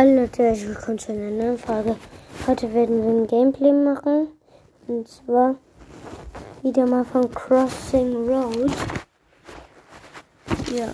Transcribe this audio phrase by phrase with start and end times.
[0.00, 1.96] Hallo Leute, willkommen zu einer neuen Frage.
[2.46, 4.28] Heute werden wir ein Gameplay machen.
[4.86, 5.56] Und zwar
[6.62, 8.70] wieder mal von Crossing Road.
[10.72, 10.86] Ja.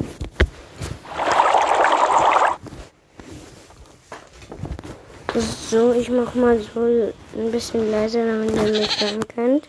[5.68, 9.68] So, ich mach mal so ein bisschen leiser, damit ihr mich hören könnt.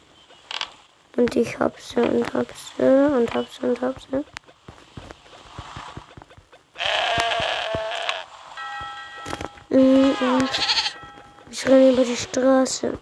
[1.17, 4.07] Und ich hab's und hab's und hab's und hab's.
[11.65, 12.97] Renne über die Straße.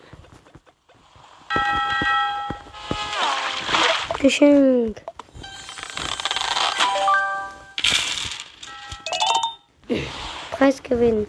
[4.20, 5.02] Geschenk.
[10.52, 11.28] Preisgewinn.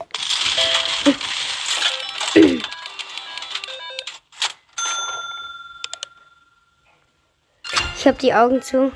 [7.97, 8.93] Ich habe die Augen zu.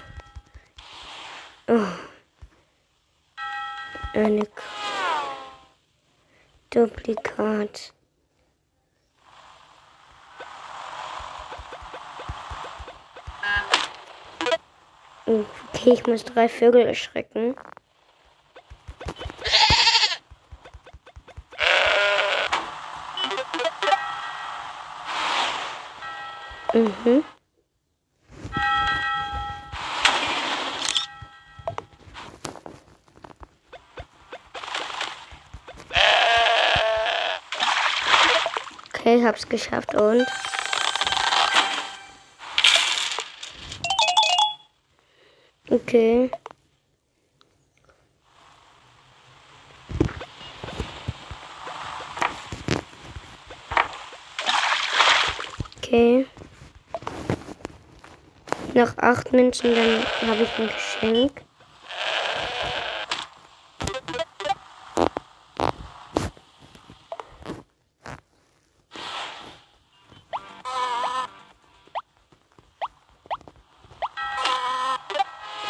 [1.67, 1.87] Oh.
[4.13, 4.47] Eine
[6.71, 7.95] Duplikat.
[15.29, 17.55] Okay, ich muss drei Vögel erschrecken.
[26.73, 27.25] Mhm.
[38.95, 40.27] Okay, hab's geschafft und.
[45.89, 46.31] Okay.
[55.79, 56.27] Okay.
[58.75, 61.48] Noch acht Menschen, dann habe ich ein Geschenk.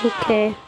[0.04, 0.58] Okay.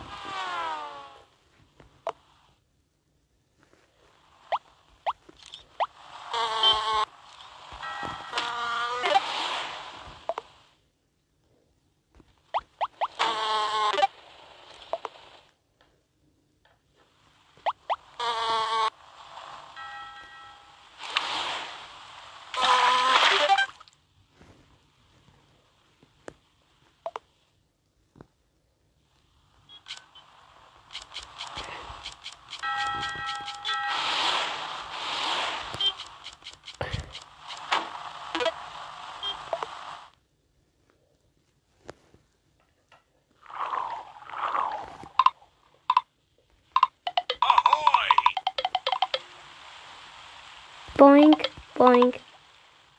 [51.00, 52.21] Boink, boink.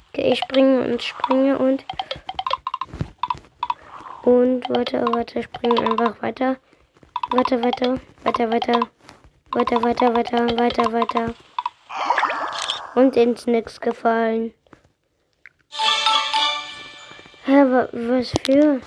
[0.09, 1.85] Okay, ich springe und springe und.
[4.23, 6.57] Und weiter, weiter, springen einfach weiter.
[7.29, 8.79] Weiter, weiter, weiter, weiter.
[9.51, 11.33] Weiter, weiter, weiter, weiter, weiter.
[12.95, 14.51] Und ins Nix gefallen.
[17.45, 18.81] Hä, was für?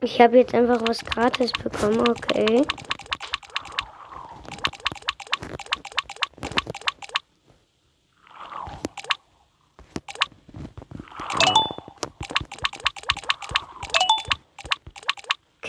[0.00, 2.66] Ich habe jetzt einfach was gratis bekommen, okay.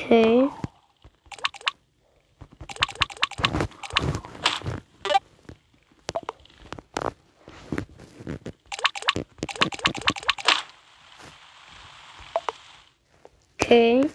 [0.09, 0.49] Okay.
[13.61, 14.09] Okay.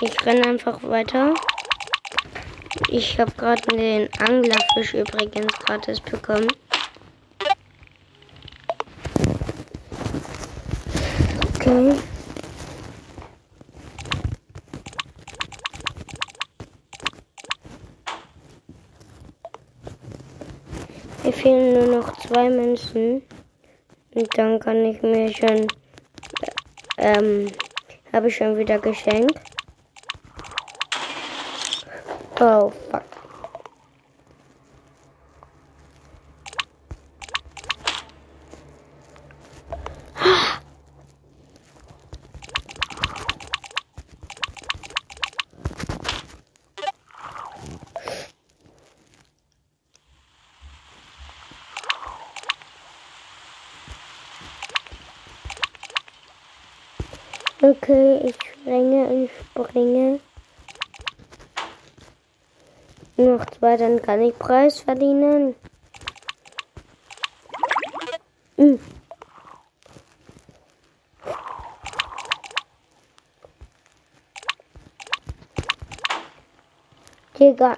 [0.00, 1.34] Ich renne einfach weiter.
[2.94, 6.46] Ich habe gerade den Anglerfisch übrigens gratis bekommen.
[11.54, 11.94] Okay.
[21.24, 23.22] Mir fehlen nur noch zwei Münzen.
[24.14, 25.66] Und dann kann ich mir schon.
[26.98, 27.50] Ähm.
[28.12, 29.40] Habe ich schon wieder geschenkt.
[32.44, 32.98] Oh, fuck.
[57.60, 60.20] Oké, okay, ik springen en springen.
[63.22, 65.54] Noch zwei, dann kann ich Preis verdienen.
[68.56, 68.80] Hm.
[77.38, 77.76] Digga.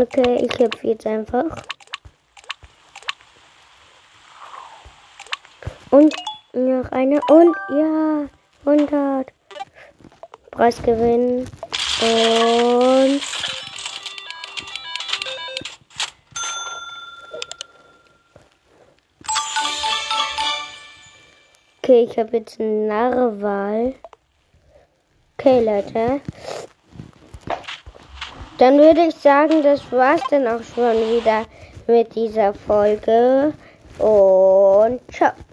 [0.00, 1.62] Okay, ich hüpfe jetzt einfach.
[5.90, 6.14] Und
[6.52, 7.20] noch eine.
[7.28, 8.28] Und ja,
[8.64, 9.32] 100.
[10.50, 11.48] Preis gewinnen.
[12.00, 13.20] Und.
[21.82, 23.94] Okay, ich habe jetzt eine Narwal.
[25.38, 26.20] Okay, Leute.
[28.58, 31.46] Dann würde ich sagen, das war's dann auch schon wieder
[31.86, 33.54] mit dieser Folge.
[33.98, 35.32] Und ciao.